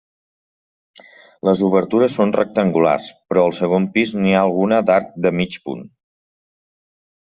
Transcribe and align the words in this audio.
Les 1.49 1.61
obertures 1.67 2.17
són 2.21 2.33
rectangulars 2.37 3.11
però 3.29 3.45
al 3.51 3.55
segon 3.61 3.89
pis 3.99 4.17
n’hi 4.19 4.37
ha 4.37 4.43
alguna 4.49 4.85
d’arc 4.91 5.17
de 5.29 5.37
mig 5.41 5.63
punt. 5.71 5.89